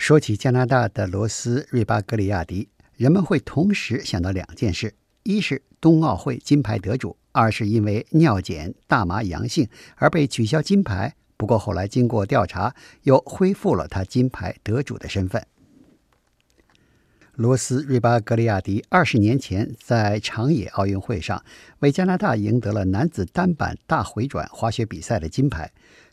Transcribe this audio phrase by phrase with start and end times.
[0.00, 11.14] 说起加拿大的罗斯瑞巴格里亚迪，人们会同时想到两件事：一是冬奥会金牌得主，二是因为尿检大麻阳性而被取消金牌。
[11.36, 15.46] 不过后来经过调查，又恢复了他金牌得主的身份。
[17.34, 21.44] 罗斯瑞巴格里亚迪二十年前在长野奥运会上
[21.80, 25.70] 为加拿大赢得了男子单板大回转滑雪比赛的金牌。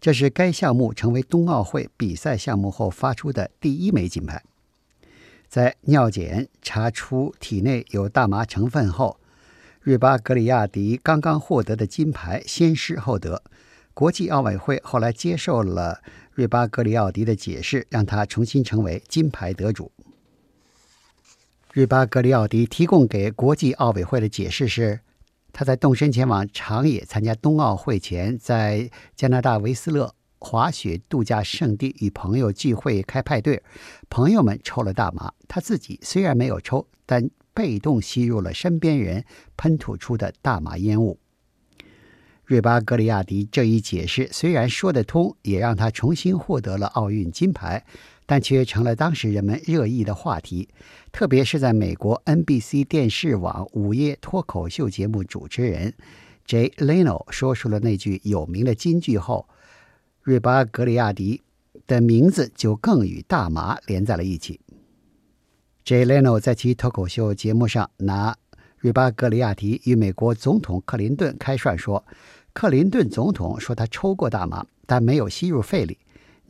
[0.00, 4.42] 这是该项目成为冬奥会比赛项目后发出的第一枚金牌。
[5.46, 9.18] 在尿检查出体内有大麻成分后，
[9.82, 13.42] 瑞巴格里亚迪刚刚获得的金牌先失后得。
[13.92, 16.00] 国际奥委会后来接受了
[16.32, 19.92] 瑞巴格里奥迪的解释，让他重新成为金牌得主。
[21.74, 25.00] 瑞巴格里奥迪提供给国际奥委会的解释是。
[25.60, 33.62] 他在动身前往长野参加冬奥会前，在加拿大维斯勒滑雪度假胜地与朋友聚会开派对，
[34.08, 39.22] 朋友们抽了大麻，他自己虽然没有抽，但被动吸入了身边人
[39.58, 41.18] 喷吐出的大麻烟雾。
[42.46, 47.84] 瑞巴格里亚迪这一解释虽然说得通，也让他重新获得了奥运金牌。
[48.30, 50.68] 但却成了当时人们热议的话题，
[51.10, 55.92] 特别是在美国 NBC 电视网午夜脱口秀节目主持人
[56.46, 59.48] Jay Leno 说出了那句有名的金句后，
[60.22, 61.42] 瑞巴格里亚迪
[61.88, 64.60] 的名字就更与大麻连在了一起。
[65.84, 68.36] Jay Leno 在其脱口秀节目上拿
[68.78, 72.06] 瑞巴格里亚迪与美国总统克林顿开涮说
[72.54, 75.98] ：“克林顿总统说他抽过大麻，但没有吸入肺里。”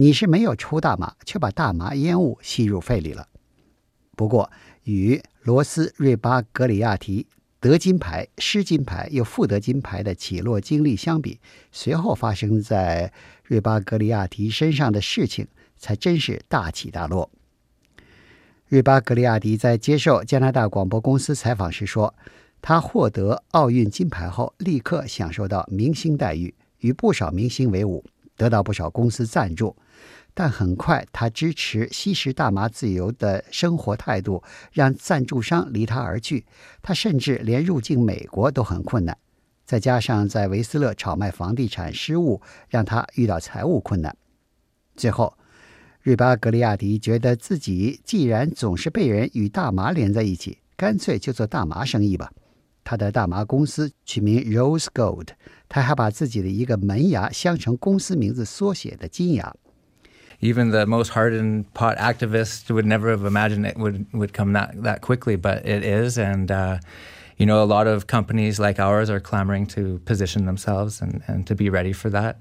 [0.00, 3.26] 你是没有抽大麻，却把大麻烟雾吸入肺里了。
[4.14, 4.48] 不过，
[4.84, 7.26] 与罗斯瑞巴格里亚提
[7.58, 11.40] 得金牌、失金牌又复得金牌的起落经历相比，
[11.72, 17.28] 随后发生在瑞巴格里亚提身上的事情才真是大起大落。
[18.68, 22.14] 瑞巴格里亚迪在接受加拿大广播公司采访时说
[22.62, 28.04] ：“他获得奥运金牌后，立刻享受到明星待遇，与不少明星为伍，
[28.38, 29.76] 得到不少公司赞助。”
[30.32, 34.40] 但很快，他支持吸食大麻自由的生活态度，
[34.70, 36.46] 让赞助商离他而去。
[36.80, 39.18] 他甚至连入境美国都很困难。
[39.66, 44.16] 再加上在维斯勒炒卖房地产失误，让他遇到财务困难。
[44.94, 45.36] 最后，
[46.00, 52.32] 瑞巴格利亚迪觉得自己既然总是被人与大麻连在一起，干脆就做大麻生意吧。
[52.87, 55.29] 他的大麻公司取名 Rose Gold，
[55.67, 59.53] 他还把自己的一个门牙镶成公司名字缩写的金牙。
[60.39, 64.99] even the most hardened pot activists would never have imagined it would would come that that
[64.99, 66.47] quickly, but it is, and.
[66.47, 66.79] Uh,
[67.35, 71.47] you know, a lot of companies like ours are clamoring to position themselves and, and
[71.47, 72.35] to be ready for that.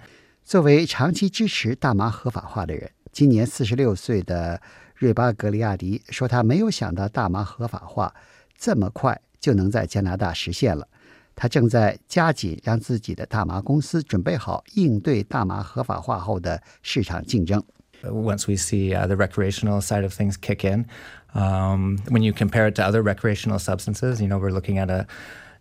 [0.44, 4.60] 作为长期支持大麻合法化的人，今年四十六岁的
[4.94, 8.14] 瑞巴格里亚迪说：“他没有想到大麻合法化
[8.56, 10.86] 这么快就能在加拿大实现了。
[11.34, 17.62] 他正在加紧让自己的大麻公司准备好应对大麻合法化后的市场竞争。”
[18.04, 20.86] once we see uh, the recreational side of things kick in.
[21.34, 25.06] Um, when you compare it to other recreational substances, you know, we're looking at a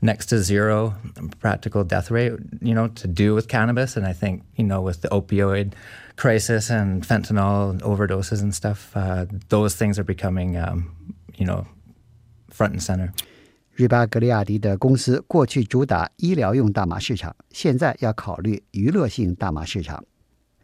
[0.02, 0.96] next to zero
[1.40, 3.96] practical death rate, you know, to do with cannabis.
[3.96, 5.74] And I think, you know, with the opioid
[6.16, 10.96] crisis and fentanyl and overdoses and stuff, uh, those things are becoming, um,
[11.36, 11.68] you know,
[12.57, 13.11] front and center.
[13.75, 20.03] 瑞巴格利亚迪的公司过去主打医疗用大麻市场，现在要考虑娱乐性大麻市场。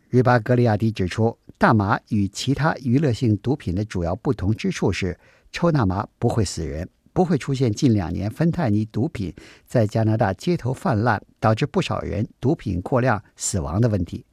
[0.09, 5.19] 瑞巴格利亚迪指出，大麻与其他娱乐性毒品的主要不同之处是，
[5.51, 9.35] 抽大麻不会死人，不会出现近两年芬太尼毒品
[9.67, 14.25] 在加拿大街头泛滥，导致不少人毒品过量死亡的问题。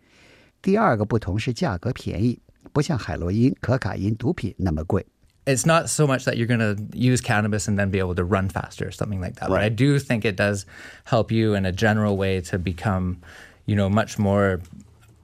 [0.61, 2.39] 第二个不同是价格便宜，
[2.71, 5.05] 不像海洛因、可卡因毒品那么贵。
[5.48, 8.48] It's not so much that you're going to use cannabis and then be able to run
[8.48, 9.50] faster or something like that.
[9.50, 9.56] Right.
[9.56, 10.66] But I do think it does
[11.04, 13.18] help you in a general way to become,
[13.66, 14.60] you know, much more.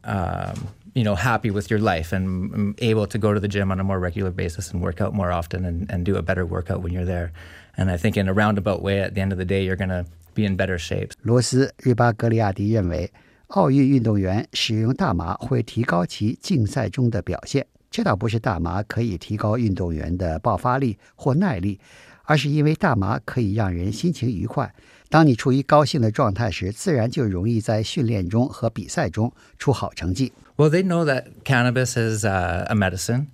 [0.04, 3.78] Um, you know happy with your life and able to go to the gym on
[3.78, 6.82] a more regular basis and work out more often and, and do a better workout
[6.82, 7.30] when you're there.
[7.76, 9.90] And I think in a roundabout way, at the end of the day, you're going
[9.90, 10.04] to
[10.34, 11.12] be in better shape.
[11.22, 13.12] 罗斯·瑞巴格里亚迪认为，
[13.48, 17.64] 奥运运动员使用大麻会提高其竞赛中的表现。
[17.94, 21.80] 这倒不是大麻可以提高运动员的爆发力或耐力，
[22.24, 24.72] 而是因为大麻可以让人心情愉快。
[25.08, 30.32] 当你处于高兴的状态时，自然就容易在训练中和比赛中出好成绩。
[30.56, 33.26] well, they know that cannabis is uh, a medicine.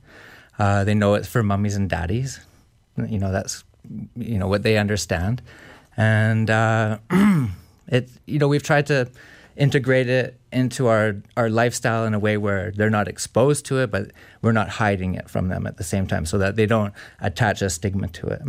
[0.59, 2.39] Uh, they know it's for mummies and daddies.
[2.97, 3.61] You know that's
[4.15, 5.41] you know what they understand,
[5.97, 6.99] and uh,
[7.89, 9.09] it you know we've tried to
[9.57, 13.91] integrate it into our, our lifestyle in a way where they're not exposed to it,
[13.91, 14.11] but
[14.43, 17.63] we're not hiding it from them at the same time so that they don't attach
[17.63, 18.43] a stigma to it.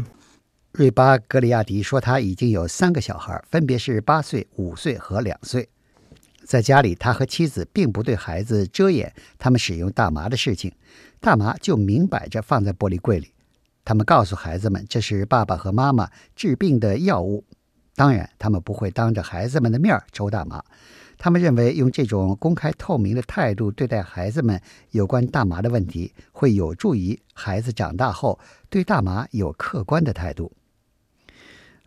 [0.74, 5.70] 瑞巴·格里亚迪说，他已经有三个小孩，分别是八岁、五岁和两岁。
[6.46, 10.72] 在家里，他和妻子并不对孩子遮掩他们使用大麻的事情，
[11.20, 13.34] 大麻就明摆着放在玻璃柜里。
[13.84, 17.44] 他们告诉孩子们，这是爸爸和妈妈治病的药物。
[17.95, 20.65] 当然，他们不会当着孩子们的面抽大麻。
[21.19, 24.61] 他们认为，用这种公开透明的态度对待孩子们
[24.91, 30.51] 有关大麻的问题，会有助于孩子长大后对大麻有客观的态度。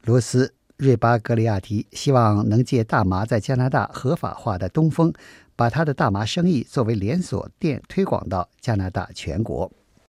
[0.04, 0.48] 罗斯·
[0.78, 5.12] 瑞巴格里亚提希望能借大麻在加拿大合法化的东风，
[5.56, 9.70] 把他的大麻生意作为连锁店推广到加拿大全国。